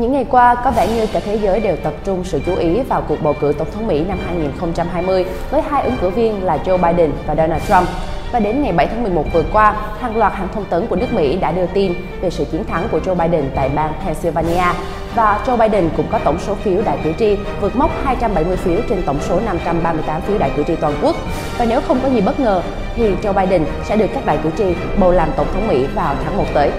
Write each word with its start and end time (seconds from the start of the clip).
Những 0.00 0.12
ngày 0.12 0.26
qua, 0.30 0.54
có 0.54 0.70
vẻ 0.70 0.88
như 0.88 1.06
cả 1.12 1.20
thế 1.24 1.34
giới 1.34 1.60
đều 1.60 1.76
tập 1.76 1.92
trung 2.04 2.24
sự 2.24 2.40
chú 2.46 2.54
ý 2.56 2.80
vào 2.80 3.02
cuộc 3.08 3.22
bầu 3.22 3.34
cử 3.40 3.52
tổng 3.58 3.68
thống 3.74 3.86
Mỹ 3.86 4.04
năm 4.08 4.18
2020 4.26 5.24
với 5.50 5.62
hai 5.62 5.82
ứng 5.82 5.96
cử 6.00 6.10
viên 6.10 6.44
là 6.44 6.58
Joe 6.64 6.76
Biden 6.76 7.10
và 7.26 7.34
Donald 7.34 7.62
Trump. 7.68 7.88
Và 8.32 8.40
đến 8.40 8.62
ngày 8.62 8.72
7 8.72 8.86
tháng 8.86 9.02
11 9.02 9.24
vừa 9.32 9.42
qua, 9.52 9.76
hàng 10.00 10.16
loạt 10.16 10.32
hãng 10.32 10.48
thông 10.54 10.64
tấn 10.64 10.86
của 10.86 10.96
nước 10.96 11.12
Mỹ 11.12 11.36
đã 11.36 11.52
đưa 11.52 11.66
tin 11.66 11.94
về 12.20 12.30
sự 12.30 12.44
chiến 12.44 12.64
thắng 12.64 12.88
của 12.90 12.98
Joe 12.98 13.14
Biden 13.14 13.50
tại 13.54 13.68
bang 13.68 13.92
Pennsylvania. 14.04 14.72
Và 15.14 15.40
Joe 15.46 15.56
Biden 15.56 15.90
cũng 15.96 16.06
có 16.10 16.18
tổng 16.18 16.38
số 16.38 16.54
phiếu 16.54 16.82
đại 16.82 16.98
cử 17.04 17.12
tri 17.18 17.36
vượt 17.60 17.76
mốc 17.76 17.90
270 18.04 18.56
phiếu 18.56 18.80
trên 18.88 19.02
tổng 19.02 19.18
số 19.20 19.40
538 19.46 20.20
phiếu 20.20 20.38
đại 20.38 20.50
cử 20.56 20.62
tri 20.66 20.76
toàn 20.76 20.94
quốc. 21.02 21.16
Và 21.58 21.64
nếu 21.64 21.80
không 21.80 22.00
có 22.02 22.08
gì 22.08 22.20
bất 22.20 22.40
ngờ, 22.40 22.62
thì 22.94 23.14
Joe 23.22 23.32
Biden 23.32 23.64
sẽ 23.84 23.96
được 23.96 24.08
các 24.14 24.26
đại 24.26 24.38
cử 24.42 24.50
tri 24.58 24.64
bầu 24.98 25.12
làm 25.12 25.28
tổng 25.36 25.46
thống 25.54 25.68
Mỹ 25.68 25.86
vào 25.94 26.14
tháng 26.24 26.36
1 26.36 26.44
tới. 26.54 26.70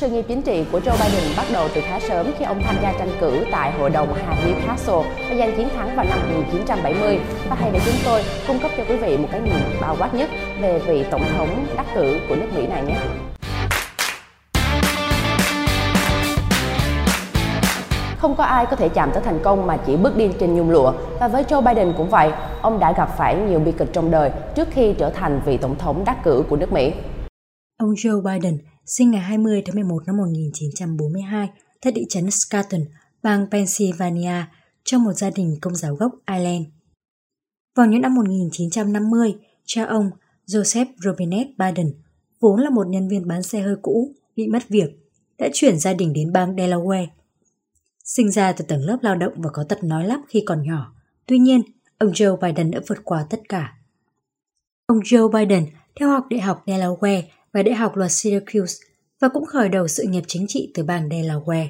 Sự 0.00 0.08
nghiệp 0.10 0.24
chính 0.28 0.42
trị 0.42 0.64
của 0.72 0.78
Joe 0.78 0.92
Biden 0.92 1.36
bắt 1.36 1.46
đầu 1.52 1.68
từ 1.74 1.80
khá 1.80 2.00
sớm 2.00 2.26
khi 2.38 2.44
ông 2.44 2.62
tham 2.62 2.76
gia 2.82 2.92
tranh 2.92 3.08
cử 3.20 3.44
tại 3.52 3.72
Hội 3.72 3.90
đồng 3.90 4.14
hạt 4.14 4.36
Newcastle 4.46 5.02
và 5.02 5.36
giành 5.38 5.56
chiến 5.56 5.68
thắng 5.76 5.96
vào 5.96 6.04
năm 6.04 6.18
1970. 6.18 7.20
Và 7.48 7.56
hãy 7.56 7.70
để 7.72 7.80
chúng 7.86 7.94
tôi 8.04 8.22
cung 8.46 8.58
cấp 8.58 8.70
cho 8.76 8.84
quý 8.88 8.96
vị 8.96 9.16
một 9.16 9.28
cái 9.32 9.40
nhìn 9.40 9.80
bao 9.80 9.96
quát 9.98 10.14
nhất 10.14 10.30
về 10.60 10.78
vị 10.78 11.04
tổng 11.10 11.22
thống 11.36 11.66
đắc 11.76 11.86
cử 11.94 12.16
của 12.28 12.36
nước 12.36 12.46
Mỹ 12.56 12.66
này 12.66 12.82
nhé. 12.82 12.96
Không 18.18 18.34
có 18.36 18.44
ai 18.44 18.66
có 18.66 18.76
thể 18.76 18.88
chạm 18.88 19.10
tới 19.14 19.22
thành 19.22 19.38
công 19.42 19.66
mà 19.66 19.76
chỉ 19.86 19.96
bước 19.96 20.16
đi 20.16 20.30
trên 20.40 20.54
nhung 20.54 20.70
lụa. 20.70 20.92
Và 21.20 21.28
với 21.28 21.44
Joe 21.44 21.62
Biden 21.62 21.92
cũng 21.96 22.10
vậy, 22.10 22.30
ông 22.62 22.78
đã 22.78 22.92
gặp 22.92 23.16
phải 23.16 23.36
nhiều 23.36 23.58
bi 23.58 23.72
kịch 23.72 23.88
trong 23.92 24.10
đời 24.10 24.30
trước 24.54 24.68
khi 24.70 24.94
trở 24.98 25.10
thành 25.10 25.40
vị 25.44 25.56
tổng 25.56 25.78
thống 25.78 26.04
đắc 26.04 26.24
cử 26.24 26.44
của 26.48 26.56
nước 26.56 26.72
Mỹ. 26.72 26.92
Ông 27.76 27.90
Joe 27.90 28.22
Biden 28.22 28.58
sinh 28.90 29.10
ngày 29.10 29.20
20 29.20 29.62
tháng 29.66 29.74
11 29.74 30.02
năm 30.06 30.16
1942 30.16 31.48
tại 31.80 31.92
thị 31.96 32.04
trấn 32.08 32.30
Scranton, 32.30 32.80
bang 33.22 33.46
Pennsylvania, 33.50 34.44
trong 34.84 35.04
một 35.04 35.12
gia 35.12 35.30
đình 35.30 35.56
công 35.60 35.74
giáo 35.74 35.94
gốc 35.94 36.12
Ireland. 36.26 36.64
Vào 37.76 37.86
những 37.86 38.00
năm 38.00 38.14
1950, 38.14 39.34
cha 39.66 39.84
ông 39.84 40.10
Joseph 40.46 40.86
Robinette 41.04 41.50
Biden, 41.58 41.94
vốn 42.40 42.60
là 42.60 42.70
một 42.70 42.86
nhân 42.86 43.08
viên 43.08 43.28
bán 43.28 43.42
xe 43.42 43.60
hơi 43.60 43.76
cũ, 43.82 44.14
bị 44.36 44.48
mất 44.48 44.68
việc, 44.68 44.90
đã 45.38 45.48
chuyển 45.52 45.78
gia 45.78 45.92
đình 45.92 46.12
đến 46.12 46.32
bang 46.32 46.56
Delaware. 46.56 47.06
Sinh 48.04 48.30
ra 48.30 48.52
từ 48.52 48.64
tầng 48.64 48.80
lớp 48.80 48.98
lao 49.02 49.16
động 49.16 49.32
và 49.36 49.50
có 49.52 49.64
tật 49.68 49.84
nói 49.84 50.06
lắp 50.06 50.20
khi 50.28 50.42
còn 50.46 50.62
nhỏ, 50.62 50.94
tuy 51.26 51.38
nhiên, 51.38 51.62
ông 51.98 52.10
Joe 52.10 52.36
Biden 52.36 52.70
đã 52.70 52.80
vượt 52.88 52.98
qua 53.04 53.26
tất 53.30 53.40
cả. 53.48 53.74
Ông 54.86 55.00
Joe 55.00 55.28
Biden 55.28 55.66
theo 55.96 56.08
học 56.08 56.26
Đại 56.30 56.40
học 56.40 56.62
Delaware 56.66 57.22
và 57.52 57.62
Đại 57.62 57.74
học 57.74 57.96
luật 57.96 58.12
Syracuse 58.12 58.86
và 59.20 59.28
cũng 59.28 59.46
khởi 59.46 59.68
đầu 59.68 59.88
sự 59.88 60.02
nghiệp 60.02 60.22
chính 60.26 60.46
trị 60.48 60.70
từ 60.74 60.82
bang 60.82 61.08
Delaware. 61.08 61.68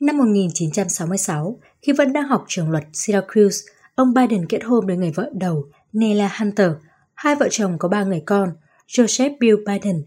Năm 0.00 0.18
1966, 0.18 1.60
khi 1.82 1.92
vẫn 1.92 2.12
đang 2.12 2.28
học 2.28 2.44
trường 2.48 2.70
luật 2.70 2.84
Syracuse, 2.92 3.72
ông 3.94 4.14
Biden 4.14 4.46
kết 4.46 4.64
hôn 4.64 4.86
với 4.86 4.96
người 4.96 5.10
vợ 5.10 5.30
đầu 5.34 5.64
Nella 5.92 6.36
Hunter. 6.38 6.70
Hai 7.14 7.36
vợ 7.36 7.48
chồng 7.50 7.78
có 7.78 7.88
ba 7.88 8.04
người 8.04 8.22
con, 8.26 8.52
Joseph 8.88 9.36
Bill 9.40 9.56
Biden, 9.66 10.04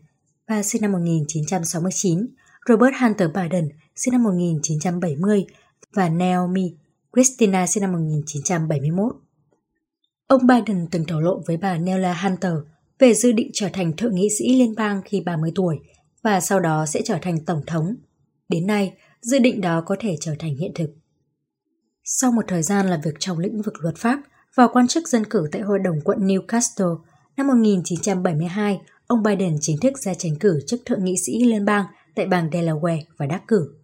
ba 0.47 0.63
sinh 0.63 0.81
năm 0.81 0.91
1969, 0.91 2.27
Robert 2.69 2.95
Hunter 3.01 3.29
Biden, 3.33 3.69
sinh 3.95 4.11
năm 4.11 4.23
1970 4.23 5.45
và 5.93 6.09
Naomi 6.09 6.73
Christina 7.15 7.67
sinh 7.67 7.81
năm 7.81 7.91
1971. 7.91 9.15
Ông 10.27 10.47
Biden 10.47 10.87
từng 10.91 11.05
thổ 11.05 11.19
lộ 11.19 11.41
với 11.47 11.57
bà 11.57 11.77
Nella 11.77 12.13
Hunter 12.13 12.53
về 12.99 13.13
dự 13.13 13.31
định 13.31 13.49
trở 13.53 13.69
thành 13.73 13.93
thượng 13.97 14.15
nghị 14.15 14.27
sĩ 14.39 14.55
liên 14.55 14.75
bang 14.75 15.01
khi 15.05 15.21
30 15.21 15.51
tuổi 15.55 15.79
và 16.23 16.39
sau 16.39 16.59
đó 16.59 16.85
sẽ 16.85 17.01
trở 17.05 17.17
thành 17.21 17.45
tổng 17.45 17.61
thống. 17.67 17.95
Đến 18.50 18.67
nay, 18.67 18.94
dự 19.22 19.39
định 19.39 19.61
đó 19.61 19.83
có 19.85 19.95
thể 20.00 20.16
trở 20.22 20.35
thành 20.39 20.56
hiện 20.56 20.72
thực. 20.75 20.89
Sau 22.03 22.31
một 22.31 22.45
thời 22.47 22.63
gian 22.63 22.88
làm 22.88 23.01
việc 23.01 23.16
trong 23.19 23.39
lĩnh 23.39 23.61
vực 23.61 23.73
luật 23.79 23.95
pháp 23.97 24.19
và 24.56 24.67
quan 24.67 24.88
chức 24.88 25.07
dân 25.07 25.25
cử 25.25 25.47
tại 25.51 25.61
Hội 25.61 25.79
đồng 25.79 26.01
quận 26.01 26.19
Newcastle, 26.19 26.97
năm 27.38 27.47
1972, 27.47 28.81
ông 29.07 29.23
Biden 29.23 29.57
chính 29.62 29.77
thức 29.81 29.97
ra 29.97 30.13
tranh 30.13 30.35
cử 30.39 30.59
chức 30.67 30.81
thượng 30.85 31.06
nghị 31.06 31.16
sĩ 31.25 31.44
liên 31.44 31.66
bang 31.66 31.85
tại 32.16 32.25
bang 32.25 32.50
Delaware 32.50 33.01
và 33.17 33.25
đắc 33.25 33.41
cử. 33.47 33.75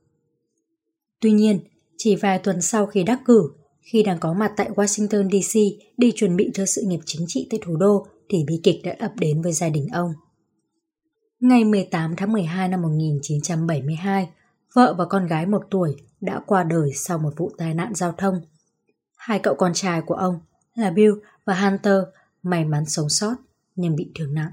Tuy 1.20 1.32
nhiên, 1.32 1.60
chỉ 1.98 2.16
vài 2.16 2.40
tuần 2.40 2.62
sau 2.62 2.86
khi 2.86 3.04
đắc 3.04 3.22
cử, 3.26 3.52
khi 3.82 4.04
đang 4.04 4.20
có 4.20 4.34
mặt 4.34 4.52
tại 4.58 4.70
Washington 4.76 5.30
DC 5.30 5.60
để 5.98 6.12
chuẩn 6.16 6.36
bị 6.36 6.52
cho 6.54 6.66
sự 6.66 6.82
nghiệp 6.86 7.00
chính 7.06 7.26
trị 7.28 7.48
tại 7.50 7.60
thủ 7.64 7.76
đô 7.76 8.08
thì 8.32 8.44
bi 8.48 8.60
kịch 8.64 8.82
đã 8.84 8.96
ập 9.00 9.12
đến 9.20 9.42
với 9.42 9.54
gia 9.54 9.70
đình 9.70 9.88
ông. 9.94 10.14
Ngày 11.40 11.64
18 11.64 12.16
tháng 12.16 12.32
12 12.32 12.68
năm 12.70 12.82
1972, 12.82 14.30
vợ 14.74 14.96
và 14.98 15.06
con 15.06 15.28
gái 15.28 15.46
một 15.46 15.64
tuổi 15.72 15.96
đã 16.22 16.42
qua 16.46 16.64
đời 16.64 16.92
sau 16.96 17.18
một 17.18 17.34
vụ 17.38 17.52
tai 17.58 17.74
nạn 17.74 17.94
giao 17.96 18.12
thông. 18.12 18.42
Hai 19.18 19.40
cậu 19.40 19.56
con 19.56 19.72
trai 19.74 20.02
của 20.02 20.14
ông 20.14 20.40
là 20.76 20.92
Bill 20.92 21.14
và 21.46 21.54
Hunter 21.54 22.04
may 22.44 22.66
mắn 22.66 22.86
sống 22.86 23.10
sót 23.10 23.36
nhưng 23.76 23.96
bị 23.96 24.12
thương 24.16 24.34
nặng. 24.34 24.52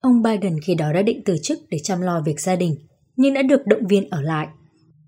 Ông 0.00 0.22
Biden 0.22 0.60
khi 0.60 0.74
đó 0.74 0.92
đã 0.92 1.02
định 1.02 1.22
từ 1.24 1.36
chức 1.42 1.58
để 1.70 1.78
chăm 1.78 2.00
lo 2.00 2.22
việc 2.22 2.40
gia 2.40 2.56
đình, 2.56 2.76
nhưng 3.16 3.34
đã 3.34 3.42
được 3.42 3.66
động 3.66 3.86
viên 3.86 4.10
ở 4.10 4.20
lại. 4.20 4.48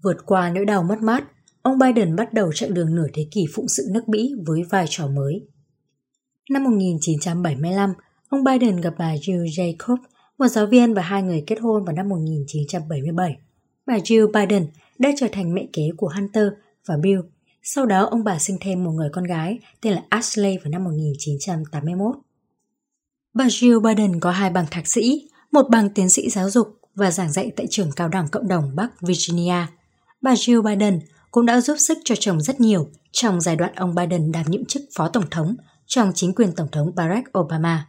Vượt 0.03 0.17
qua 0.27 0.51
nỗi 0.51 0.65
đau 0.65 0.83
mất 0.83 0.99
mát, 1.03 1.25
ông 1.63 1.79
Biden 1.79 2.17
bắt 2.17 2.33
đầu 2.33 2.53
chặng 2.53 2.75
đường 2.75 2.95
nửa 2.95 3.07
thế 3.15 3.27
kỷ 3.31 3.47
phụng 3.55 3.69
sự 3.69 3.83
nước 3.91 4.09
Mỹ 4.09 4.35
với 4.47 4.63
vai 4.71 4.87
trò 4.89 5.07
mới. 5.07 5.47
Năm 6.51 6.65
1975, 6.65 7.93
ông 8.29 8.45
Biden 8.45 8.77
gặp 8.77 8.95
bà 8.99 9.15
Jill 9.15 9.45
Jacob, 9.45 9.97
một 10.39 10.47
giáo 10.47 10.67
viên 10.67 10.95
và 10.95 11.03
hai 11.03 11.23
người 11.23 11.45
kết 11.47 11.61
hôn 11.61 11.85
vào 11.85 11.95
năm 11.95 12.09
1977. 12.09 13.37
Bà 13.87 13.95
Jill 13.97 14.33
Biden 14.33 14.67
đã 14.99 15.11
trở 15.17 15.27
thành 15.33 15.55
mẹ 15.55 15.67
kế 15.73 15.83
của 15.97 16.09
Hunter 16.15 16.45
và 16.87 16.97
Bill. 17.03 17.21
Sau 17.63 17.87
đó 17.87 18.05
ông 18.05 18.25
bà 18.25 18.39
sinh 18.39 18.57
thêm 18.61 18.85
một 18.85 18.91
người 18.91 19.09
con 19.13 19.25
gái 19.25 19.59
tên 19.81 19.93
là 19.93 20.03
Ashley 20.09 20.59
vào 20.59 20.71
năm 20.71 20.85
1981. 20.85 22.17
Bà 23.35 23.47
Jill 23.47 23.81
Biden 23.81 24.21
có 24.21 24.31
hai 24.31 24.51
bằng 24.51 24.67
thạc 24.71 24.89
sĩ, 24.89 25.29
một 25.53 25.67
bằng 25.71 25.91
tiến 25.91 26.09
sĩ 26.09 26.31
giáo 26.31 26.51
dục 26.51 26.79
và 26.95 27.11
giảng 27.11 27.33
dạy 27.33 27.51
tại 27.57 27.67
trường 27.71 27.91
cao 27.97 28.09
đẳng 28.09 28.29
cộng 28.29 28.49
đồng 28.49 28.77
Bắc 28.77 29.01
Virginia. 29.01 29.67
Bà 30.21 30.35
Jill 30.35 30.63
Biden 30.63 31.01
cũng 31.31 31.47
đã 31.47 31.61
giúp 31.61 31.77
sức 31.79 31.99
cho 32.05 32.15
chồng 32.19 32.41
rất 32.41 32.61
nhiều 32.61 32.89
trong 33.13 33.41
giai 33.41 33.57
đoạn 33.57 33.73
ông 33.75 33.95
Biden 33.95 34.33
đảm 34.33 34.45
nhiệm 34.49 34.65
chức 34.65 34.83
phó 34.97 35.09
tổng 35.09 35.31
thống 35.31 35.57
trong 35.95 36.13
chính 36.15 36.35
quyền 36.35 36.53
Tổng 36.53 36.69
thống 36.73 36.95
Barack 36.97 37.39
Obama. 37.39 37.87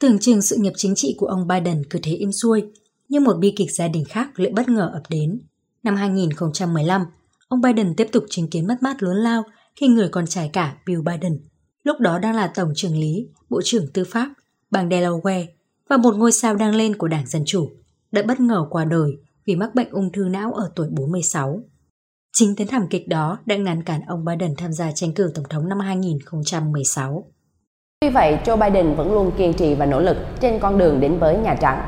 Tưởng 0.00 0.18
chừng 0.18 0.42
sự 0.42 0.56
nghiệp 0.56 0.72
chính 0.76 0.94
trị 0.94 1.14
của 1.18 1.26
ông 1.26 1.46
Biden 1.46 1.82
cứ 1.90 1.98
thế 2.02 2.12
im 2.12 2.32
xuôi, 2.32 2.64
nhưng 3.08 3.24
một 3.24 3.36
bi 3.38 3.52
kịch 3.56 3.70
gia 3.72 3.88
đình 3.88 4.04
khác 4.04 4.40
lại 4.40 4.52
bất 4.52 4.68
ngờ 4.68 4.90
ập 4.92 5.02
đến. 5.08 5.40
Năm 5.82 5.96
2015, 5.96 7.04
ông 7.48 7.60
Biden 7.60 7.94
tiếp 7.96 8.08
tục 8.12 8.24
chứng 8.30 8.50
kiến 8.50 8.66
mất 8.66 8.82
mát 8.82 9.02
lớn 9.02 9.16
lao 9.16 9.42
khi 9.80 9.88
người 9.88 10.08
con 10.08 10.26
trai 10.26 10.50
cả 10.52 10.76
Bill 10.86 11.02
Biden, 11.02 11.40
lúc 11.82 12.00
đó 12.00 12.18
đang 12.18 12.34
là 12.34 12.52
Tổng 12.54 12.72
trưởng 12.74 13.00
lý, 13.00 13.28
Bộ 13.50 13.60
trưởng 13.64 13.92
Tư 13.92 14.04
pháp, 14.04 14.32
bang 14.70 14.88
Delaware 14.88 15.46
và 15.88 15.96
một 15.96 16.16
ngôi 16.16 16.32
sao 16.32 16.54
đang 16.54 16.74
lên 16.74 16.96
của 16.96 17.08
Đảng 17.08 17.26
Dân 17.26 17.42
Chủ, 17.46 17.70
đã 18.12 18.22
bất 18.22 18.40
ngờ 18.40 18.66
qua 18.70 18.84
đời 18.84 19.10
vì 19.46 19.56
mắc 19.56 19.74
bệnh 19.74 19.90
ung 19.90 20.12
thư 20.12 20.24
não 20.24 20.52
ở 20.52 20.70
tuổi 20.76 20.88
46. 20.90 21.62
Chính 22.38 22.56
tấn 22.56 22.66
thảm 22.66 22.86
kịch 22.90 23.08
đó 23.08 23.38
đã 23.46 23.56
ngăn 23.56 23.82
cản 23.82 24.00
ông 24.06 24.24
Biden 24.24 24.54
tham 24.56 24.72
gia 24.72 24.92
tranh 24.92 25.12
cử 25.12 25.30
tổng 25.34 25.44
thống 25.50 25.68
năm 25.68 25.78
2016. 25.80 27.24
Tuy 28.00 28.10
vậy, 28.10 28.38
Joe 28.44 28.56
Biden 28.56 28.94
vẫn 28.96 29.12
luôn 29.12 29.30
kiên 29.38 29.54
trì 29.54 29.74
và 29.74 29.86
nỗ 29.86 30.00
lực 30.00 30.16
trên 30.40 30.58
con 30.60 30.78
đường 30.78 31.00
đến 31.00 31.18
với 31.18 31.38
Nhà 31.38 31.56
Trắng. 31.60 31.80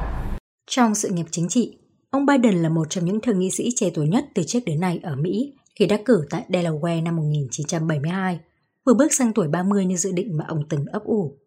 Trong 0.71 0.95
sự 0.95 1.09
nghiệp 1.09 1.27
chính 1.31 1.49
trị, 1.49 1.79
ông 2.11 2.27
Biden 2.27 2.63
là 2.63 2.69
một 2.69 2.91
trong 2.91 3.05
những 3.05 3.21
thượng 3.21 3.39
nghị 3.39 3.51
sĩ 3.51 3.69
trẻ 3.77 3.91
tuổi 3.95 4.09
nhất 4.09 4.25
từ 4.35 4.43
trước 4.47 4.59
đến 4.67 4.81
nay 4.81 5.01
ở 5.03 5.17
Mỹ 5.17 5.53
khi 5.75 5.87
đắc 5.87 6.01
cử 6.05 6.27
tại 6.31 6.45
Delaware 6.49 7.03
năm 7.03 7.17
1972, 7.17 8.41
vừa 8.87 8.95
bước 8.95 9.15
sang 9.15 9.33
tuổi 9.33 9.49
30 9.49 9.85
như 9.85 9.97
dự 9.97 10.13
định 10.13 10.37
mà 10.37 10.45
ông 10.49 10.63
từng 10.69 10.85
ấp 10.93 11.05
ủ. 11.05 11.39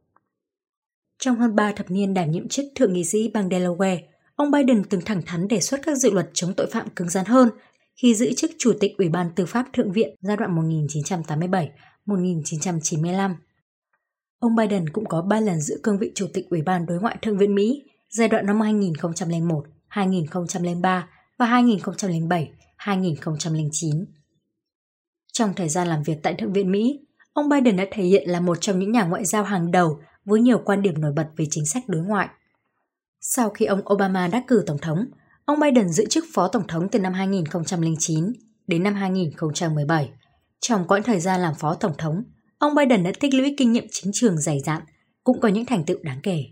Trong 1.20 1.36
hơn 1.36 1.56
3 1.56 1.72
thập 1.72 1.92
niên 1.92 2.14
đảm 2.14 2.32
nhiệm 2.32 2.48
chức 2.48 2.66
thượng 2.76 2.94
nghị 2.94 3.04
sĩ 3.04 3.32
bang 3.34 3.50
Delaware, 3.50 3.98
ông 4.36 4.52
Biden 4.52 4.84
từng 4.90 5.02
thẳng 5.06 5.22
thắn 5.26 5.48
đề 5.48 5.60
xuất 5.60 5.80
các 5.84 5.98
dự 5.98 6.12
luật 6.12 6.30
chống 6.34 6.54
tội 6.58 6.68
phạm 6.72 6.90
cứng 6.90 7.10
rắn 7.10 7.26
hơn 7.26 7.50
khi 8.02 8.16
giữ 8.16 8.34
chức 8.38 8.52
Chủ 8.58 8.74
tịch 8.80 8.98
Ủy 8.98 9.10
ban 9.10 9.32
Tư 9.36 9.46
pháp 9.46 9.66
Thượng 9.74 9.92
viện 9.92 10.16
giai 10.22 10.38
đoạn 10.38 10.56
1987-1995. 12.06 13.36
Ông 14.40 14.56
Biden 14.56 14.90
cũng 14.90 15.06
có 15.06 15.22
3 15.22 15.40
lần 15.40 15.62
giữ 15.62 15.80
cương 15.84 15.98
vị 15.98 16.12
Chủ 16.16 16.28
tịch 16.34 16.50
Ủy 16.50 16.62
ban 16.62 16.86
Đối 16.86 17.00
ngoại 17.00 17.18
Thượng 17.22 17.38
viện 17.38 17.56
Mỹ 17.56 17.84
giai 18.10 18.28
đoạn 18.28 18.46
năm 18.46 18.62
2001, 18.62 19.64
2003 19.88 21.08
và 21.38 21.46
2007, 21.46 22.52
2009. 22.78 24.06
Trong 25.34 25.54
thời 25.56 25.70
gian 25.70 25.88
làm 25.88 26.04
việc 26.04 26.18
tại 26.24 26.34
Thượng 26.34 26.54
viện 26.54 26.72
Mỹ, 26.72 27.00
ông 27.34 27.50
Biden 27.50 27.78
đã 27.78 27.86
thể 27.92 28.04
hiện 28.04 28.30
là 28.30 28.40
một 28.40 28.58
trong 28.62 28.80
những 28.80 28.92
nhà 28.92 29.04
ngoại 29.04 29.26
giao 29.26 29.44
hàng 29.44 29.72
đầu 29.72 30.00
với 30.26 30.42
nhiều 30.42 30.62
quan 30.66 30.82
điểm 30.82 31.02
nổi 31.02 31.12
bật 31.16 31.28
về 31.38 31.46
chính 31.50 31.66
sách 31.66 31.84
đối 31.88 32.02
ngoại. 32.02 32.30
Sau 33.20 33.50
khi 33.50 33.66
ông 33.66 33.82
Obama 33.94 34.28
đắc 34.28 34.44
cử 34.48 34.64
tổng 34.68 34.78
thống, 34.82 35.06
Ông 35.46 35.60
Biden 35.60 35.90
giữ 35.90 36.06
chức 36.06 36.26
phó 36.34 36.48
tổng 36.48 36.68
thống 36.68 36.88
từ 36.92 37.00
năm 37.00 37.14
2009 37.14 38.34
đến 38.68 38.84
năm 38.84 38.96
2017. 38.96 40.10
Trong 40.60 40.88
quãng 40.88 41.04
thời 41.04 41.20
gian 41.20 41.42
làm 41.42 41.54
phó 41.56 41.74
tổng 41.74 41.94
thống, 41.98 42.24
ông 42.58 42.76
Biden 42.76 43.04
đã 43.04 43.12
tích 43.20 43.34
lũy 43.34 43.56
kinh 43.58 43.72
nghiệm 43.72 43.86
chính 43.92 44.12
trường 44.14 44.38
dày 44.38 44.60
dặn, 44.60 44.82
cũng 45.24 45.40
có 45.42 45.48
những 45.48 45.66
thành 45.66 45.84
tựu 45.84 45.98
đáng 46.04 46.20
kể. 46.24 46.44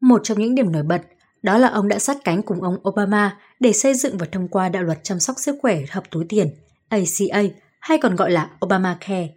Một 0.00 0.20
trong 0.24 0.38
những 0.38 0.54
điểm 0.54 0.72
nổi 0.72 0.82
bật 0.82 1.02
đó 1.42 1.58
là 1.58 1.68
ông 1.68 1.88
đã 1.88 1.98
sát 1.98 2.16
cánh 2.24 2.42
cùng 2.42 2.62
ông 2.62 2.88
Obama 2.88 3.38
để 3.60 3.72
xây 3.72 3.94
dựng 3.94 4.18
và 4.18 4.26
thông 4.32 4.48
qua 4.48 4.68
đạo 4.68 4.82
luật 4.82 4.98
chăm 5.02 5.20
sóc 5.20 5.36
sức 5.38 5.56
khỏe 5.62 5.80
hợp 5.90 6.04
túi 6.10 6.24
tiền 6.28 6.48
ACA 6.88 7.42
hay 7.80 7.98
còn 7.98 8.16
gọi 8.16 8.30
là 8.30 8.50
Obamacare. 8.64 9.28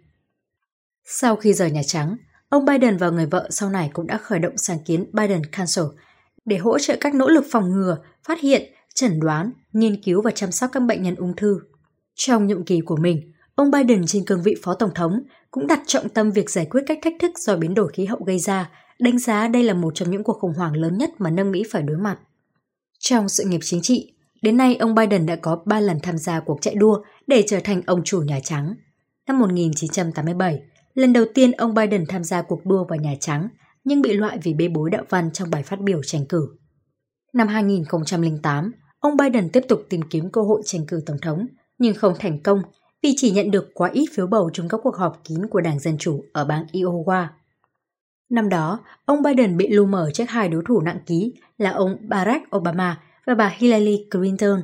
Sau 1.04 1.36
khi 1.36 1.52
rời 1.52 1.70
Nhà 1.70 1.82
Trắng, 1.86 2.16
ông 2.48 2.64
Biden 2.64 2.96
và 2.96 3.10
người 3.10 3.26
vợ 3.26 3.48
sau 3.50 3.70
này 3.70 3.90
cũng 3.92 4.06
đã 4.06 4.18
khởi 4.18 4.38
động 4.38 4.56
sáng 4.56 4.78
kiến 4.84 5.10
Biden 5.12 5.42
Council 5.56 5.84
để 6.44 6.56
hỗ 6.56 6.78
trợ 6.78 6.96
các 7.00 7.14
nỗ 7.14 7.28
lực 7.28 7.44
phòng 7.50 7.72
ngừa, 7.72 7.96
phát 8.24 8.40
hiện, 8.40 8.62
chẩn 8.94 9.20
đoán, 9.20 9.52
nghiên 9.72 10.02
cứu 10.02 10.22
và 10.22 10.30
chăm 10.30 10.52
sóc 10.52 10.70
các 10.72 10.80
bệnh 10.80 11.02
nhân 11.02 11.14
ung 11.14 11.36
thư. 11.36 11.60
Trong 12.14 12.46
nhiệm 12.46 12.64
kỳ 12.64 12.80
của 12.80 12.96
mình, 12.96 13.32
ông 13.54 13.70
Biden 13.70 14.06
trên 14.06 14.24
cương 14.24 14.42
vị 14.42 14.54
phó 14.62 14.74
tổng 14.74 14.94
thống 14.94 15.22
cũng 15.50 15.66
đặt 15.66 15.80
trọng 15.86 16.08
tâm 16.08 16.30
việc 16.30 16.50
giải 16.50 16.66
quyết 16.70 16.82
các 16.86 16.98
thách 17.02 17.14
thức 17.20 17.30
do 17.38 17.56
biến 17.56 17.74
đổi 17.74 17.92
khí 17.92 18.04
hậu 18.04 18.18
gây 18.26 18.38
ra, 18.38 18.70
đánh 18.98 19.18
giá 19.18 19.48
đây 19.48 19.62
là 19.62 19.74
một 19.74 19.94
trong 19.94 20.10
những 20.10 20.24
cuộc 20.24 20.38
khủng 20.40 20.54
hoảng 20.56 20.76
lớn 20.76 20.98
nhất 20.98 21.10
mà 21.18 21.30
nước 21.30 21.44
Mỹ 21.44 21.62
phải 21.70 21.82
đối 21.82 21.96
mặt. 21.96 22.18
Trong 22.98 23.28
sự 23.28 23.44
nghiệp 23.44 23.60
chính 23.62 23.82
trị, 23.82 24.12
đến 24.42 24.56
nay 24.56 24.76
ông 24.76 24.94
Biden 24.94 25.26
đã 25.26 25.36
có 25.36 25.62
3 25.66 25.80
lần 25.80 25.98
tham 26.02 26.18
gia 26.18 26.40
cuộc 26.40 26.58
chạy 26.60 26.74
đua 26.74 27.02
để 27.26 27.44
trở 27.46 27.60
thành 27.64 27.82
ông 27.86 28.02
chủ 28.04 28.22
Nhà 28.22 28.40
Trắng. 28.44 28.74
Năm 29.26 29.38
1987, 29.38 30.62
lần 30.94 31.12
đầu 31.12 31.24
tiên 31.34 31.52
ông 31.52 31.74
Biden 31.74 32.04
tham 32.08 32.24
gia 32.24 32.42
cuộc 32.42 32.66
đua 32.66 32.84
vào 32.84 32.98
Nhà 32.98 33.14
Trắng 33.20 33.48
nhưng 33.84 34.02
bị 34.02 34.12
loại 34.12 34.38
vì 34.42 34.54
bê 34.54 34.68
bối 34.68 34.90
đạo 34.90 35.04
văn 35.08 35.30
trong 35.32 35.50
bài 35.50 35.62
phát 35.62 35.80
biểu 35.80 36.02
tranh 36.02 36.26
cử. 36.26 36.48
Năm 37.32 37.48
2008, 37.48 38.72
ông 38.98 39.16
Biden 39.16 39.50
tiếp 39.50 39.64
tục 39.68 39.86
tìm 39.88 40.00
kiếm 40.10 40.30
cơ 40.30 40.42
hội 40.42 40.62
tranh 40.64 40.86
cử 40.86 41.02
tổng 41.06 41.18
thống 41.22 41.46
nhưng 41.78 41.94
không 41.94 42.14
thành 42.18 42.42
công 42.42 42.62
vì 43.02 43.14
chỉ 43.16 43.30
nhận 43.30 43.50
được 43.50 43.70
quá 43.74 43.90
ít 43.92 44.06
phiếu 44.12 44.26
bầu 44.26 44.50
trong 44.52 44.68
các 44.68 44.80
cuộc 44.82 44.96
họp 44.96 45.20
kín 45.24 45.46
của 45.50 45.60
Đảng 45.60 45.78
Dân 45.78 45.98
Chủ 45.98 46.24
ở 46.32 46.44
bang 46.44 46.66
Iowa. 46.72 47.26
Năm 48.30 48.48
đó, 48.48 48.80
ông 49.04 49.22
Biden 49.22 49.56
bị 49.56 49.68
lu 49.68 49.86
mờ 49.86 50.10
trước 50.14 50.24
hai 50.28 50.48
đối 50.48 50.62
thủ 50.68 50.80
nặng 50.80 50.98
ký 51.06 51.32
là 51.58 51.70
ông 51.70 51.96
Barack 52.00 52.56
Obama 52.56 53.00
và 53.26 53.34
bà 53.34 53.54
Hillary 53.56 54.06
Clinton. 54.10 54.62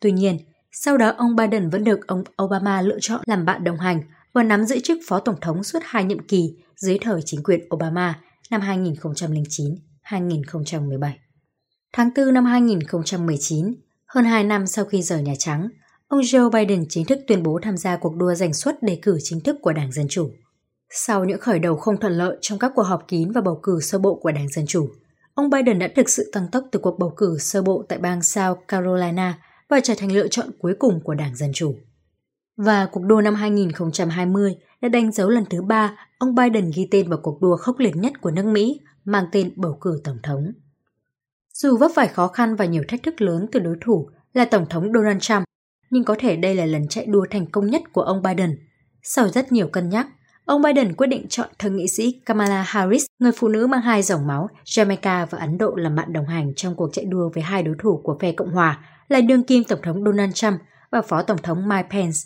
Tuy 0.00 0.12
nhiên, 0.12 0.38
sau 0.72 0.96
đó 0.96 1.14
ông 1.18 1.36
Biden 1.36 1.70
vẫn 1.70 1.84
được 1.84 2.06
ông 2.06 2.24
Obama 2.42 2.82
lựa 2.82 2.98
chọn 3.00 3.20
làm 3.26 3.44
bạn 3.44 3.64
đồng 3.64 3.78
hành 3.78 4.00
và 4.32 4.42
nắm 4.42 4.64
giữ 4.64 4.80
chức 4.80 4.98
phó 5.08 5.18
tổng 5.18 5.40
thống 5.40 5.64
suốt 5.64 5.78
hai 5.82 6.04
nhiệm 6.04 6.26
kỳ 6.26 6.56
dưới 6.76 6.98
thời 7.00 7.20
chính 7.24 7.42
quyền 7.42 7.60
Obama 7.74 8.20
năm 8.50 8.60
2009-2017. 8.60 11.10
Tháng 11.92 12.10
4 12.16 12.34
năm 12.34 12.44
2019, 12.44 13.74
hơn 14.06 14.24
2 14.24 14.44
năm 14.44 14.66
sau 14.66 14.84
khi 14.84 15.02
rời 15.02 15.22
Nhà 15.22 15.34
Trắng, 15.38 15.68
ông 16.08 16.20
Joe 16.20 16.50
Biden 16.50 16.84
chính 16.88 17.04
thức 17.04 17.18
tuyên 17.26 17.42
bố 17.42 17.58
tham 17.62 17.76
gia 17.76 17.96
cuộc 17.96 18.16
đua 18.16 18.34
giành 18.34 18.54
suất 18.54 18.82
đề 18.82 18.98
cử 19.02 19.18
chính 19.22 19.40
thức 19.40 19.56
của 19.62 19.72
Đảng 19.72 19.92
Dân 19.92 20.06
Chủ. 20.08 20.30
Sau 20.90 21.24
những 21.24 21.40
khởi 21.40 21.58
đầu 21.58 21.76
không 21.76 22.00
thuận 22.00 22.12
lợi 22.12 22.36
trong 22.40 22.58
các 22.58 22.72
cuộc 22.74 22.82
họp 22.82 23.08
kín 23.08 23.32
và 23.32 23.40
bầu 23.40 23.60
cử 23.62 23.80
sơ 23.80 23.98
bộ 23.98 24.14
của 24.14 24.32
Đảng 24.32 24.48
Dân 24.48 24.66
Chủ, 24.66 24.88
ông 25.34 25.50
Biden 25.50 25.78
đã 25.78 25.88
thực 25.96 26.08
sự 26.08 26.30
tăng 26.32 26.48
tốc 26.52 26.64
từ 26.72 26.80
cuộc 26.82 26.98
bầu 26.98 27.14
cử 27.16 27.36
sơ 27.40 27.62
bộ 27.62 27.84
tại 27.88 27.98
bang 27.98 28.22
South 28.22 28.58
Carolina 28.68 29.38
và 29.68 29.80
trở 29.82 29.94
thành 29.98 30.12
lựa 30.12 30.28
chọn 30.28 30.46
cuối 30.58 30.74
cùng 30.78 31.00
của 31.04 31.14
Đảng 31.14 31.36
Dân 31.36 31.50
Chủ. 31.54 31.74
Và 32.56 32.86
cuộc 32.92 33.04
đua 33.04 33.20
năm 33.20 33.34
2020 33.34 34.56
đã 34.84 34.88
đánh 34.88 35.12
dấu 35.12 35.28
lần 35.28 35.44
thứ 35.50 35.62
ba 35.62 36.08
ông 36.18 36.34
Biden 36.34 36.70
ghi 36.74 36.88
tên 36.90 37.08
vào 37.08 37.18
cuộc 37.22 37.40
đua 37.40 37.56
khốc 37.56 37.78
liệt 37.78 37.96
nhất 37.96 38.20
của 38.20 38.30
nước 38.30 38.46
Mỹ 38.46 38.80
mang 39.04 39.24
tên 39.32 39.52
bầu 39.56 39.78
cử 39.80 40.00
tổng 40.04 40.16
thống. 40.22 40.52
Dù 41.54 41.76
vấp 41.76 41.90
phải 41.94 42.08
khó 42.08 42.28
khăn 42.28 42.56
và 42.56 42.64
nhiều 42.64 42.82
thách 42.88 43.02
thức 43.02 43.20
lớn 43.20 43.46
từ 43.52 43.60
đối 43.60 43.76
thủ 43.80 44.08
là 44.32 44.44
Tổng 44.44 44.66
thống 44.70 44.92
Donald 44.92 45.20
Trump, 45.20 45.44
nhưng 45.90 46.04
có 46.04 46.16
thể 46.18 46.36
đây 46.36 46.54
là 46.54 46.64
lần 46.64 46.88
chạy 46.88 47.06
đua 47.06 47.26
thành 47.30 47.46
công 47.46 47.66
nhất 47.66 47.82
của 47.92 48.00
ông 48.00 48.22
Biden. 48.22 48.58
Sau 49.02 49.28
rất 49.28 49.52
nhiều 49.52 49.68
cân 49.68 49.88
nhắc, 49.88 50.06
ông 50.44 50.62
Biden 50.62 50.94
quyết 50.94 51.06
định 51.06 51.26
chọn 51.28 51.48
thượng 51.58 51.76
nghị 51.76 51.88
sĩ 51.88 52.20
Kamala 52.26 52.62
Harris, 52.62 53.06
người 53.18 53.32
phụ 53.32 53.48
nữ 53.48 53.66
mang 53.66 53.80
hai 53.80 54.02
dòng 54.02 54.26
máu 54.26 54.48
Jamaica 54.64 55.26
và 55.30 55.38
Ấn 55.38 55.58
Độ 55.58 55.74
làm 55.76 55.94
bạn 55.94 56.12
đồng 56.12 56.26
hành 56.26 56.52
trong 56.56 56.74
cuộc 56.76 56.90
chạy 56.92 57.04
đua 57.04 57.30
với 57.34 57.42
hai 57.42 57.62
đối 57.62 57.74
thủ 57.82 58.00
của 58.04 58.18
phe 58.20 58.32
Cộng 58.32 58.52
hòa 58.52 58.84
là 59.08 59.20
đương 59.20 59.42
kim 59.42 59.64
Tổng 59.64 59.82
thống 59.82 60.04
Donald 60.04 60.34
Trump 60.34 60.60
và 60.92 61.02
Phó 61.02 61.22
Tổng 61.22 61.42
thống 61.42 61.68
Mike 61.68 61.88
Pence. 61.90 62.18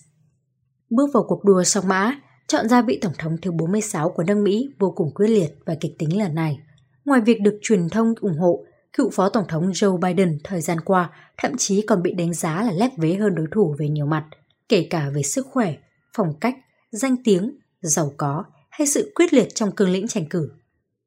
Bước 0.90 1.10
vào 1.14 1.24
cuộc 1.28 1.44
đua 1.44 1.62
song 1.62 1.88
mã, 1.88 2.14
chọn 2.48 2.68
ra 2.68 2.82
vị 2.82 2.98
Tổng 3.02 3.12
thống 3.18 3.36
thứ 3.42 3.50
46 3.50 4.08
của 4.08 4.22
nước 4.22 4.36
Mỹ 4.36 4.68
vô 4.78 4.92
cùng 4.96 5.14
quyết 5.14 5.28
liệt 5.28 5.50
và 5.66 5.76
kịch 5.80 5.92
tính 5.98 6.18
lần 6.18 6.34
này. 6.34 6.58
Ngoài 7.04 7.20
việc 7.20 7.40
được 7.40 7.58
truyền 7.62 7.88
thông 7.88 8.14
ủng 8.20 8.38
hộ, 8.38 8.64
cựu 8.92 9.10
Phó 9.10 9.28
Tổng 9.28 9.44
thống 9.48 9.70
Joe 9.70 9.98
Biden 9.98 10.38
thời 10.44 10.60
gian 10.60 10.80
qua 10.80 11.10
thậm 11.36 11.52
chí 11.56 11.82
còn 11.82 12.02
bị 12.02 12.12
đánh 12.12 12.34
giá 12.34 12.62
là 12.62 12.72
lép 12.72 12.90
vế 12.98 13.14
hơn 13.14 13.34
đối 13.34 13.46
thủ 13.52 13.74
về 13.78 13.88
nhiều 13.88 14.06
mặt, 14.06 14.24
kể 14.68 14.86
cả 14.90 15.10
về 15.14 15.22
sức 15.22 15.46
khỏe, 15.50 15.74
phong 16.16 16.34
cách, 16.40 16.54
danh 16.90 17.16
tiếng, 17.24 17.58
giàu 17.80 18.12
có 18.16 18.44
hay 18.70 18.86
sự 18.86 19.12
quyết 19.14 19.32
liệt 19.32 19.54
trong 19.54 19.72
cương 19.72 19.90
lĩnh 19.90 20.08
tranh 20.08 20.24
cử. 20.30 20.50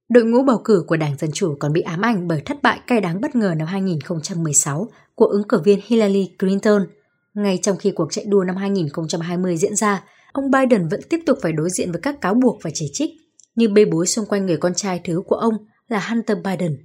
Đội 0.10 0.24
ngũ 0.24 0.44
bầu 0.44 0.62
cử 0.64 0.84
của 0.88 0.98
Đảng 0.98 1.18
Dân 1.18 1.30
Chủ 1.34 1.56
còn 1.60 1.74
bị 1.74 1.82
ám 1.82 2.02
ảnh 2.02 2.28
bởi 2.28 2.42
thất 2.42 2.62
bại 2.64 2.80
cay 2.88 3.02
đáng 3.02 3.22
bất 3.22 3.36
ngờ 3.36 3.54
năm 3.58 3.68
2016 3.68 4.88
của 5.16 5.26
ứng 5.26 5.48
cử 5.48 5.62
viên 5.64 5.80
Hillary 5.84 6.36
Clinton. 6.40 6.88
Ngay 7.34 7.60
trong 7.62 7.78
khi 7.78 7.92
cuộc 7.92 8.08
chạy 8.12 8.26
đua 8.26 8.44
năm 8.44 8.56
2020 8.56 9.58
diễn 9.58 9.76
ra, 9.76 10.04
ông 10.32 10.52
Biden 10.52 10.88
vẫn 10.88 11.00
tiếp 11.10 11.20
tục 11.26 11.38
phải 11.42 11.52
đối 11.52 11.70
diện 11.70 11.92
với 11.92 12.02
các 12.02 12.22
cáo 12.22 12.34
buộc 12.34 12.60
và 12.64 12.70
chỉ 12.74 12.90
trích, 12.94 13.10
như 13.56 13.70
bê 13.70 13.86
bối 13.86 14.08
xung 14.08 14.26
quanh 14.26 14.46
người 14.46 14.58
con 14.58 14.74
trai 14.74 15.02
thứ 15.04 15.22
của 15.26 15.36
ông 15.36 15.54
là 15.88 16.00
Hunter 16.00 16.38
Biden. 16.44 16.78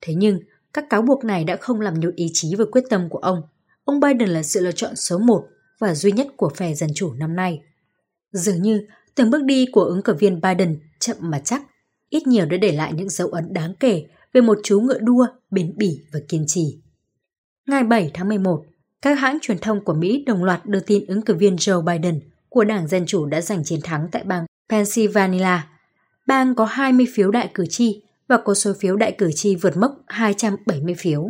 Thế 0.00 0.14
nhưng, 0.14 0.40
các 0.72 0.84
cáo 0.90 1.02
buộc 1.02 1.24
này 1.24 1.44
đã 1.44 1.56
không 1.56 1.80
làm 1.80 2.00
nhụt 2.00 2.14
ý 2.14 2.26
chí 2.32 2.54
và 2.58 2.64
quyết 2.72 2.84
tâm 2.90 3.08
của 3.10 3.18
ông. 3.18 3.42
Ông 3.84 4.00
Biden 4.00 4.28
là 4.28 4.42
sự 4.42 4.60
lựa 4.60 4.72
chọn 4.72 4.96
số 4.96 5.18
một 5.18 5.44
và 5.80 5.94
duy 5.94 6.12
nhất 6.12 6.26
của 6.36 6.48
phe 6.56 6.74
Dân 6.74 6.90
Chủ 6.94 7.12
năm 7.12 7.36
nay. 7.36 7.60
Dường 8.32 8.62
như, 8.62 8.86
từng 9.14 9.30
bước 9.30 9.44
đi 9.44 9.66
của 9.72 9.80
ứng 9.80 10.02
cử 10.02 10.14
viên 10.14 10.40
Biden 10.40 10.78
chậm 11.00 11.16
mà 11.20 11.40
chắc, 11.44 11.62
ít 12.10 12.26
nhiều 12.26 12.46
đã 12.46 12.56
để 12.56 12.72
lại 12.72 12.92
những 12.92 13.08
dấu 13.08 13.28
ấn 13.28 13.52
đáng 13.52 13.74
kể 13.80 14.04
về 14.32 14.40
một 14.40 14.58
chú 14.62 14.80
ngựa 14.80 14.98
đua 14.98 15.26
bền 15.50 15.72
bỉ 15.76 16.00
và 16.12 16.20
kiên 16.28 16.44
trì. 16.46 16.82
Ngày 17.66 17.84
7 17.84 18.10
tháng 18.14 18.28
11, 18.28 18.64
các 19.02 19.18
hãng 19.18 19.38
truyền 19.42 19.58
thông 19.58 19.84
của 19.84 19.94
Mỹ 19.94 20.24
đồng 20.26 20.44
loạt 20.44 20.66
đưa 20.66 20.80
tin 20.80 21.06
ứng 21.06 21.22
cử 21.22 21.34
viên 21.34 21.56
Joe 21.56 21.82
Biden 21.82 22.20
của 22.54 22.64
Đảng 22.64 22.88
Dân 22.88 23.06
Chủ 23.06 23.26
đã 23.26 23.40
giành 23.40 23.64
chiến 23.64 23.80
thắng 23.84 24.08
tại 24.12 24.22
bang 24.24 24.44
Pennsylvania. 24.68 25.58
Bang 26.26 26.54
có 26.54 26.64
20 26.64 27.06
phiếu 27.14 27.30
đại 27.30 27.50
cử 27.54 27.66
tri 27.70 28.02
và 28.28 28.38
có 28.44 28.54
số 28.54 28.72
phiếu 28.80 28.96
đại 28.96 29.12
cử 29.12 29.30
tri 29.34 29.56
vượt 29.56 29.76
mốc 29.76 29.92
270 30.06 30.94
phiếu. 30.98 31.28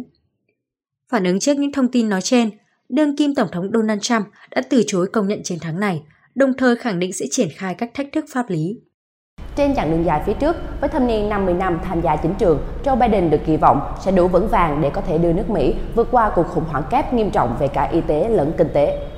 Phản 1.10 1.24
ứng 1.24 1.40
trước 1.40 1.56
những 1.56 1.72
thông 1.72 1.88
tin 1.88 2.08
nói 2.08 2.22
trên, 2.22 2.50
đương 2.88 3.16
kim 3.16 3.34
Tổng 3.34 3.48
thống 3.52 3.70
Donald 3.72 4.00
Trump 4.00 4.26
đã 4.50 4.62
từ 4.70 4.82
chối 4.86 5.06
công 5.12 5.28
nhận 5.28 5.42
chiến 5.42 5.58
thắng 5.58 5.80
này, 5.80 6.02
đồng 6.34 6.52
thời 6.58 6.76
khẳng 6.76 6.98
định 6.98 7.12
sẽ 7.12 7.26
triển 7.30 7.48
khai 7.56 7.74
các 7.74 7.90
thách 7.94 8.08
thức 8.12 8.24
pháp 8.32 8.50
lý. 8.50 8.80
Trên 9.56 9.74
chặng 9.74 9.90
đường 9.90 10.04
dài 10.04 10.22
phía 10.26 10.34
trước, 10.34 10.56
với 10.80 10.88
thâm 10.88 11.06
niên 11.06 11.28
50 11.28 11.54
năm 11.54 11.78
tham 11.84 12.00
gia 12.00 12.16
chính 12.16 12.34
trường, 12.38 12.58
Joe 12.84 12.98
Biden 12.98 13.30
được 13.30 13.40
kỳ 13.46 13.56
vọng 13.56 13.94
sẽ 14.04 14.10
đủ 14.10 14.28
vững 14.28 14.48
vàng 14.48 14.80
để 14.82 14.90
có 14.90 15.00
thể 15.00 15.18
đưa 15.18 15.32
nước 15.32 15.50
Mỹ 15.50 15.74
vượt 15.94 16.08
qua 16.10 16.32
cuộc 16.36 16.46
khủng 16.46 16.64
hoảng 16.64 16.84
kép 16.90 17.14
nghiêm 17.14 17.30
trọng 17.30 17.56
về 17.60 17.68
cả 17.68 17.88
y 17.92 18.00
tế 18.00 18.28
lẫn 18.28 18.52
kinh 18.58 18.68
tế. 18.74 19.13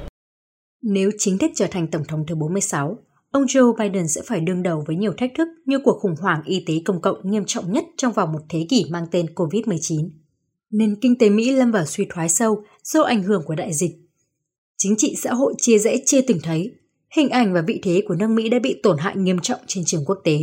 Nếu 0.88 1.10
chính 1.18 1.38
thức 1.38 1.50
trở 1.54 1.66
thành 1.70 1.86
Tổng 1.86 2.04
thống 2.08 2.24
thứ 2.26 2.34
46, 2.34 2.98
ông 3.30 3.44
Joe 3.44 3.76
Biden 3.76 4.08
sẽ 4.08 4.22
phải 4.26 4.40
đương 4.40 4.62
đầu 4.62 4.84
với 4.86 4.96
nhiều 4.96 5.12
thách 5.18 5.30
thức 5.36 5.48
như 5.64 5.78
cuộc 5.84 5.98
khủng 6.00 6.14
hoảng 6.20 6.42
y 6.44 6.64
tế 6.66 6.74
công 6.84 7.00
cộng 7.00 7.30
nghiêm 7.30 7.44
trọng 7.46 7.72
nhất 7.72 7.84
trong 7.96 8.12
vòng 8.12 8.32
một 8.32 8.38
thế 8.48 8.66
kỷ 8.68 8.84
mang 8.90 9.06
tên 9.10 9.26
COVID-19. 9.34 10.10
Nền 10.70 10.96
kinh 11.00 11.18
tế 11.18 11.30
Mỹ 11.30 11.50
lâm 11.50 11.72
vào 11.72 11.84
suy 11.84 12.06
thoái 12.10 12.28
sâu 12.28 12.62
do 12.82 13.02
ảnh 13.02 13.22
hưởng 13.22 13.42
của 13.46 13.54
đại 13.54 13.72
dịch. 13.72 13.90
Chính 14.76 14.94
trị 14.96 15.14
xã 15.22 15.32
hội 15.32 15.54
chia 15.58 15.78
rẽ 15.78 15.96
chưa 16.06 16.20
từng 16.20 16.38
thấy. 16.42 16.74
Hình 17.16 17.28
ảnh 17.28 17.54
và 17.54 17.62
vị 17.66 17.80
thế 17.82 18.02
của 18.08 18.14
nước 18.14 18.28
Mỹ 18.28 18.48
đã 18.48 18.58
bị 18.58 18.80
tổn 18.82 18.98
hại 18.98 19.16
nghiêm 19.16 19.38
trọng 19.42 19.60
trên 19.66 19.84
trường 19.84 20.04
quốc 20.06 20.18
tế, 20.24 20.38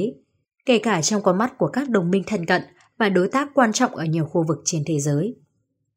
kể 0.65 0.77
cả 0.77 1.01
trong 1.01 1.23
con 1.23 1.37
mắt 1.37 1.57
của 1.57 1.67
các 1.73 1.89
đồng 1.89 2.11
minh 2.11 2.23
thân 2.27 2.45
cận 2.45 2.61
và 2.99 3.09
đối 3.09 3.27
tác 3.27 3.49
quan 3.55 3.73
trọng 3.73 3.95
ở 3.95 4.05
nhiều 4.05 4.25
khu 4.25 4.45
vực 4.47 4.57
trên 4.65 4.83
thế 4.85 4.99
giới. 4.99 5.35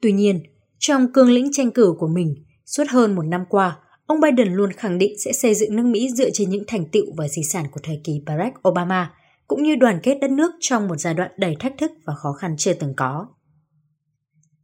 Tuy 0.03 0.13
nhiên, 0.13 0.43
trong 0.79 1.13
cương 1.13 1.31
lĩnh 1.31 1.49
tranh 1.53 1.71
cử 1.71 1.95
của 1.99 2.09
mình, 2.09 2.35
suốt 2.67 2.85
hơn 2.89 3.15
một 3.15 3.23
năm 3.23 3.45
qua, 3.49 3.79
Ông 4.07 4.21
Biden 4.21 4.53
luôn 4.53 4.73
khẳng 4.73 4.99
định 4.99 5.13
sẽ 5.25 5.33
xây 5.33 5.55
dựng 5.55 5.77
nước 5.77 5.87
Mỹ 5.87 6.09
dựa 6.17 6.31
trên 6.33 6.51
những 6.51 6.65
thành 6.67 6.85
tựu 6.93 7.05
và 7.17 7.29
di 7.29 7.43
sản 7.43 7.65
của 7.73 7.81
thời 7.83 8.01
kỳ 8.05 8.23
Barack 8.27 8.69
Obama, 8.69 9.13
cũng 9.47 9.63
như 9.63 9.77
đoàn 9.77 10.01
kết 10.03 10.19
đất 10.21 10.31
nước 10.31 10.51
trong 10.61 10.89
một 10.89 10.97
giai 10.97 11.15
đoạn 11.15 11.31
đầy 11.39 11.57
thách 11.61 11.79
thức 11.79 11.91
và 12.07 12.15
khó 12.15 12.33
khăn 12.33 12.55
chưa 12.59 12.75
từng 12.75 12.95
có. 12.97 13.27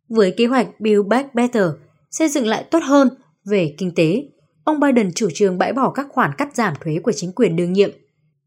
Với 0.09 0.35
kế 0.37 0.47
hoạch 0.47 0.81
Build 0.81 1.07
Back 1.07 1.35
Better, 1.35 1.67
xây 2.11 2.29
dựng 2.29 2.47
lại 2.47 2.65
tốt 2.71 2.83
hơn 2.83 3.09
về 3.45 3.75
kinh 3.79 3.95
tế, 3.95 4.23
ông 4.65 4.81
Biden 4.81 5.13
chủ 5.15 5.29
trương 5.35 5.59
bãi 5.59 5.73
bỏ 5.73 5.91
các 5.91 6.07
khoản 6.11 6.31
cắt 6.39 6.57
giảm 6.57 6.75
thuế 6.81 6.99
của 7.03 7.13
chính 7.13 7.33
quyền 7.33 7.57
đương 7.57 7.73
nhiệm. 7.73 7.91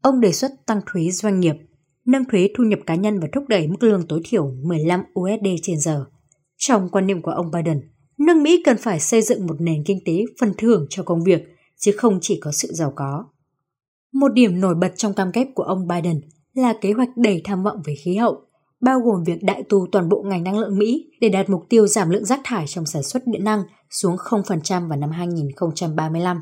Ông 0.02 0.20
đề 0.20 0.32
xuất 0.32 0.50
tăng 0.66 0.80
thuế 0.92 1.10
doanh 1.10 1.40
nghiệp, 1.40 1.54
nâng 2.06 2.24
thuế 2.24 2.48
thu 2.58 2.64
nhập 2.64 2.78
cá 2.86 2.94
nhân 2.94 3.20
và 3.20 3.28
thúc 3.32 3.44
đẩy 3.48 3.68
mức 3.68 3.82
lương 3.82 4.08
tối 4.08 4.20
thiểu 4.24 4.50
15 4.62 5.00
USD 5.20 5.46
trên 5.62 5.80
giờ. 5.80 6.04
Trong 6.56 6.88
quan 6.88 7.06
niệm 7.06 7.22
của 7.22 7.30
ông 7.30 7.50
Biden, 7.50 7.80
nước 8.18 8.36
Mỹ 8.36 8.62
cần 8.64 8.76
phải 8.76 9.00
xây 9.00 9.22
dựng 9.22 9.46
một 9.46 9.56
nền 9.60 9.84
kinh 9.86 9.98
tế 10.04 10.12
phần 10.40 10.52
thưởng 10.58 10.86
cho 10.90 11.02
công 11.02 11.24
việc, 11.24 11.42
chứ 11.76 11.92
không 11.96 12.18
chỉ 12.22 12.40
có 12.40 12.52
sự 12.52 12.68
giàu 12.72 12.92
có. 12.96 13.24
Một 14.12 14.28
điểm 14.28 14.60
nổi 14.60 14.74
bật 14.74 14.92
trong 14.96 15.14
cam 15.14 15.32
kết 15.32 15.46
của 15.54 15.62
ông 15.62 15.86
Biden 15.88 16.20
là 16.54 16.74
kế 16.80 16.92
hoạch 16.92 17.08
đầy 17.16 17.40
tham 17.44 17.62
vọng 17.62 17.82
về 17.84 17.94
khí 18.04 18.16
hậu, 18.16 18.40
bao 18.80 19.00
gồm 19.00 19.24
việc 19.24 19.42
đại 19.42 19.62
tu 19.68 19.86
toàn 19.92 20.08
bộ 20.08 20.22
ngành 20.22 20.44
năng 20.44 20.58
lượng 20.58 20.78
Mỹ 20.78 21.10
để 21.20 21.28
đạt 21.28 21.50
mục 21.50 21.62
tiêu 21.68 21.86
giảm 21.86 22.10
lượng 22.10 22.24
rác 22.24 22.40
thải 22.44 22.66
trong 22.66 22.86
sản 22.86 23.02
xuất 23.02 23.22
điện 23.26 23.44
năng 23.44 23.62
xuống 23.90 24.16
0% 24.16 24.88
vào 24.88 24.98
năm 24.98 25.10
2035. 25.10 26.40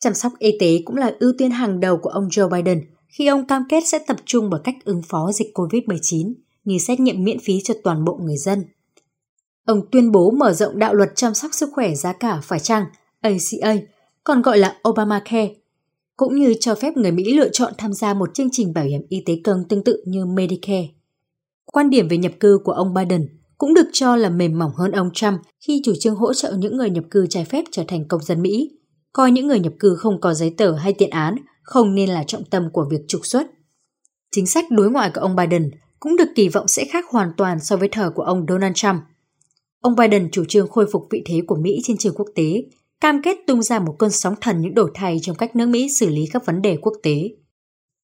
Chăm 0.00 0.14
sóc 0.14 0.32
y 0.38 0.58
tế 0.60 0.82
cũng 0.84 0.96
là 0.96 1.12
ưu 1.20 1.32
tiên 1.38 1.50
hàng 1.50 1.80
đầu 1.80 1.96
của 1.96 2.10
ông 2.10 2.28
Joe 2.28 2.50
Biden 2.50 2.80
khi 3.08 3.26
ông 3.26 3.46
cam 3.46 3.62
kết 3.68 3.80
sẽ 3.86 3.98
tập 4.06 4.16
trung 4.24 4.50
vào 4.50 4.60
cách 4.64 4.74
ứng 4.84 5.02
phó 5.08 5.32
dịch 5.32 5.48
COVID-19 5.54 6.32
như 6.64 6.78
xét 6.78 7.00
nghiệm 7.00 7.24
miễn 7.24 7.38
phí 7.38 7.60
cho 7.64 7.74
toàn 7.84 8.04
bộ 8.04 8.20
người 8.22 8.36
dân. 8.36 8.64
Ông 9.66 9.80
tuyên 9.92 10.12
bố 10.12 10.30
mở 10.30 10.52
rộng 10.52 10.78
đạo 10.78 10.94
luật 10.94 11.10
chăm 11.14 11.34
sóc 11.34 11.50
sức 11.54 11.68
khỏe 11.72 11.94
giá 11.94 12.12
cả 12.12 12.40
phải 12.42 12.58
chăng 12.58 12.84
ACA, 13.20 13.74
còn 14.24 14.42
gọi 14.42 14.58
là 14.58 14.76
Obamacare, 14.88 15.54
cũng 16.16 16.36
như 16.36 16.54
cho 16.60 16.74
phép 16.74 16.96
người 16.96 17.12
Mỹ 17.12 17.32
lựa 17.32 17.48
chọn 17.48 17.72
tham 17.78 17.92
gia 17.92 18.14
một 18.14 18.34
chương 18.34 18.48
trình 18.52 18.72
bảo 18.74 18.84
hiểm 18.84 19.02
y 19.08 19.22
tế 19.26 19.34
công 19.44 19.64
tương 19.68 19.84
tự 19.84 20.02
như 20.06 20.26
Medicare. 20.26 20.88
Quan 21.72 21.90
điểm 21.90 22.08
về 22.08 22.16
nhập 22.16 22.32
cư 22.40 22.58
của 22.64 22.72
ông 22.72 22.94
Biden 22.94 23.28
cũng 23.58 23.74
được 23.74 23.86
cho 23.92 24.16
là 24.16 24.30
mềm 24.30 24.58
mỏng 24.58 24.72
hơn 24.76 24.92
ông 24.92 25.10
Trump 25.14 25.40
khi 25.66 25.80
chủ 25.84 25.92
trương 26.00 26.16
hỗ 26.16 26.34
trợ 26.34 26.52
những 26.52 26.76
người 26.76 26.90
nhập 26.90 27.04
cư 27.10 27.26
trái 27.26 27.44
phép 27.44 27.64
trở 27.70 27.84
thành 27.88 28.08
công 28.08 28.22
dân 28.22 28.42
Mỹ, 28.42 28.70
coi 29.12 29.30
những 29.30 29.46
người 29.46 29.60
nhập 29.60 29.72
cư 29.78 29.96
không 29.96 30.20
có 30.20 30.34
giấy 30.34 30.54
tờ 30.56 30.72
hay 30.72 30.92
tiện 30.92 31.10
án 31.10 31.36
không 31.62 31.94
nên 31.94 32.10
là 32.10 32.24
trọng 32.26 32.44
tâm 32.44 32.68
của 32.72 32.86
việc 32.90 33.00
trục 33.08 33.26
xuất. 33.26 33.46
Chính 34.30 34.46
sách 34.46 34.64
đối 34.70 34.90
ngoại 34.90 35.10
của 35.14 35.20
ông 35.20 35.36
Biden 35.36 35.70
cũng 36.00 36.16
được 36.16 36.28
kỳ 36.34 36.48
vọng 36.48 36.68
sẽ 36.68 36.84
khác 36.84 37.04
hoàn 37.10 37.32
toàn 37.36 37.60
so 37.60 37.76
với 37.76 37.88
thời 37.92 38.10
của 38.10 38.22
ông 38.22 38.46
Donald 38.48 38.74
Trump. 38.74 39.02
Ông 39.80 39.94
Biden 39.96 40.28
chủ 40.32 40.44
trương 40.44 40.68
khôi 40.68 40.86
phục 40.92 41.06
vị 41.10 41.22
thế 41.26 41.40
của 41.46 41.56
Mỹ 41.56 41.78
trên 41.84 41.96
trường 41.96 42.14
quốc 42.14 42.28
tế, 42.34 42.64
cam 43.00 43.22
kết 43.22 43.38
tung 43.46 43.62
ra 43.62 43.78
một 43.78 43.94
cơn 43.98 44.10
sóng 44.10 44.34
thần 44.40 44.60
những 44.60 44.74
đổi 44.74 44.90
thay 44.94 45.18
trong 45.22 45.36
cách 45.36 45.56
nước 45.56 45.66
Mỹ 45.66 45.88
xử 45.88 46.08
lý 46.08 46.24
các 46.32 46.46
vấn 46.46 46.62
đề 46.62 46.76
quốc 46.76 46.94
tế. 47.02 47.30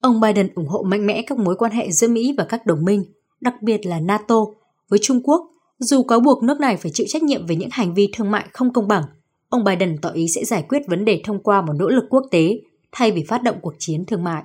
Ông 0.02 0.22
Biden 0.22 0.50
ủng 0.56 0.68
hộ 0.68 0.84
mạnh 0.84 1.06
mẽ 1.06 1.22
các 1.28 1.38
mối 1.38 1.56
quan 1.56 1.72
hệ 1.72 1.92
giữa 1.92 2.08
Mỹ 2.08 2.34
và 2.38 2.44
các 2.50 2.66
đồng 2.66 2.86
minh, 2.86 3.04
đặc 3.42 3.54
biệt 3.62 3.86
là 3.86 4.00
NATO, 4.00 4.46
với 4.90 5.00
Trung 5.02 5.24
Quốc, 5.24 5.42
dù 5.80 6.04
cáo 6.04 6.20
buộc 6.20 6.44
nước 6.44 6.60
này 6.60 6.78
phải 6.78 6.92
chịu 6.92 7.08
trách 7.10 7.24
nhiệm 7.24 7.46
về 7.46 7.56
những 7.56 7.70
hành 7.72 7.94
vi 7.94 8.10
thương 8.14 8.32
mại 8.32 8.48
không 8.54 8.74
công 8.74 8.88
bằng. 8.88 9.04
Ông 9.50 9.64
Biden 9.64 9.98
tỏ 10.02 10.10
ý 10.10 10.26
sẽ 10.36 10.44
giải 10.44 10.66
quyết 10.70 10.80
vấn 10.88 11.06
đề 11.06 11.22
thông 11.26 11.44
qua 11.44 11.62
một 11.62 11.74
nỗ 11.80 11.90
lực 11.90 12.04
quốc 12.10 12.24
tế 12.32 12.60
thay 12.92 13.12
vì 13.12 13.24
phát 13.24 13.44
động 13.44 13.56
cuộc 13.62 13.74
chiến 13.80 14.06
thương 14.06 14.24
mại. 14.24 14.44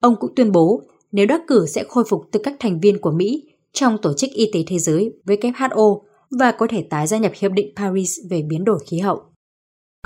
Ông 0.00 0.14
cũng 0.20 0.34
tuyên 0.36 0.52
bố 0.52 0.82
nếu 1.12 1.26
đắc 1.26 1.40
cử 1.46 1.66
sẽ 1.66 1.84
khôi 1.88 2.04
phục 2.08 2.22
tư 2.32 2.40
cách 2.44 2.56
thành 2.60 2.80
viên 2.80 3.00
của 3.00 3.10
Mỹ 3.10 3.42
trong 3.72 3.96
Tổ 4.02 4.12
chức 4.12 4.30
Y 4.30 4.50
tế 4.52 4.64
Thế 4.66 4.78
giới 4.78 5.12
WHO 5.26 6.00
và 6.40 6.52
có 6.52 6.66
thể 6.70 6.84
tái 6.90 7.06
gia 7.06 7.18
nhập 7.18 7.32
Hiệp 7.40 7.52
định 7.52 7.72
Paris 7.76 8.10
về 8.30 8.42
biến 8.48 8.64
đổi 8.64 8.78
khí 8.90 8.98
hậu. 8.98 9.22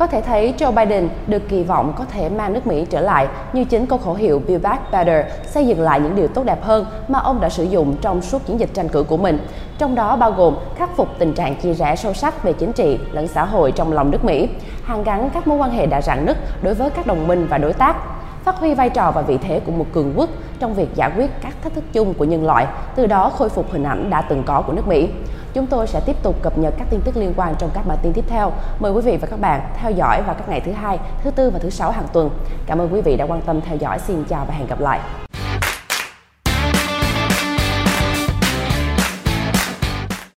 Có 0.01 0.07
thể 0.07 0.21
thấy 0.21 0.55
Joe 0.59 0.75
Biden 0.75 1.09
được 1.27 1.43
kỳ 1.49 1.63
vọng 1.63 1.93
có 1.97 2.05
thể 2.05 2.29
mang 2.29 2.53
nước 2.53 2.67
Mỹ 2.67 2.87
trở 2.91 3.01
lại 3.01 3.29
như 3.53 3.65
chính 3.65 3.87
câu 3.87 3.99
khẩu 3.99 4.15
hiệu 4.15 4.43
Build 4.47 4.63
Back 4.63 4.93
Better, 4.93 5.27
xây 5.47 5.67
dựng 5.67 5.81
lại 5.81 6.01
những 6.01 6.17
điều 6.17 6.29
tốt 6.29 6.45
đẹp 6.45 6.63
hơn 6.63 6.87
mà 7.09 7.19
ông 7.19 7.41
đã 7.41 7.49
sử 7.49 7.65
dụng 7.65 7.97
trong 8.01 8.23
suốt 8.23 8.47
chiến 8.47 8.61
dịch 8.61 8.71
tranh 8.75 8.89
cử 8.89 9.03
của 9.03 9.17
mình, 9.17 9.39
trong 9.79 9.95
đó 9.95 10.17
bao 10.17 10.33
gồm 10.33 10.57
khắc 10.77 10.97
phục 10.97 11.09
tình 11.19 11.35
trạng 11.35 11.57
chia 11.57 11.75
rẽ 11.75 11.97
sâu 11.97 12.15
sắc 12.15 12.45
về 12.45 12.53
chính 12.53 12.73
trị 12.73 12.99
lẫn 13.13 13.29
xã 13.29 13.45
hội 13.45 13.73
trong 13.73 13.93
lòng 13.93 14.11
nước 14.11 14.25
Mỹ, 14.25 14.49
hàn 14.85 15.05
gắn 15.05 15.31
các 15.35 15.47
mối 15.47 15.59
quan 15.59 15.71
hệ 15.71 15.87
đã 15.87 16.03
rạn 16.03 16.27
nứt 16.27 16.37
đối 16.63 16.75
với 16.75 16.91
các 16.91 17.07
đồng 17.07 17.29
minh 17.29 17.47
và 17.51 17.59
đối 17.59 17.73
tác, 17.73 17.97
phát 18.45 18.57
huy 18.57 18.75
vai 18.75 18.91
trò 18.91 19.11
và 19.11 19.23
vị 19.23 19.39
thế 19.39 19.61
của 19.61 19.73
một 19.73 19.87
cường 19.93 20.13
quốc 20.17 20.31
trong 20.59 20.75
việc 20.75 20.89
giải 20.95 21.11
quyết 21.17 21.31
các 21.43 21.55
thách 21.63 21.75
thức 21.75 21.85
chung 21.93 22.15
của 22.15 22.25
nhân 22.25 22.47
loại, 22.47 22.67
từ 22.97 23.07
đó 23.07 23.31
khôi 23.31 23.49
phục 23.49 23.73
hình 23.73 23.85
ảnh 23.85 24.11
đã 24.11 24.23
từng 24.23 24.43
có 24.47 24.63
của 24.63 24.73
nước 24.73 24.89
Mỹ. 24.89 25.09
Chúng 25.55 25.67
tôi 25.67 25.87
sẽ 25.87 26.01
tiếp 26.07 26.17
tục 26.23 26.37
cập 26.43 26.59
nhật 26.59 26.75
các 26.79 26.87
tin 26.91 27.01
tức 27.01 27.17
liên 27.17 27.33
quan 27.37 27.55
trong 27.59 27.71
các 27.75 27.87
bản 27.87 27.99
tin 28.03 28.13
tiếp 28.13 28.25
theo. 28.29 28.53
Mời 28.79 28.93
quý 28.93 29.01
vị 29.01 29.17
và 29.17 29.29
các 29.31 29.41
bạn 29.41 29.61
theo 29.77 29.91
dõi 29.91 30.23
vào 30.23 30.35
các 30.35 30.49
ngày 30.49 30.61
thứ 30.61 30.73
hai, 30.73 30.99
thứ 31.25 31.31
tư 31.31 31.51
và 31.51 31.59
thứ 31.59 31.71
sáu 31.71 31.91
hàng 31.91 32.07
tuần. 32.13 32.31
Cảm 32.67 32.79
ơn 32.79 32.93
quý 32.93 33.01
vị 33.01 33.17
đã 33.17 33.25
quan 33.25 33.41
tâm 33.41 33.61
theo 33.61 33.77
dõi. 33.77 33.99
Xin 33.99 34.25
chào 34.25 34.45
và 34.45 34.55
hẹn 34.55 34.67
gặp 34.67 34.81
lại. 34.81 35.01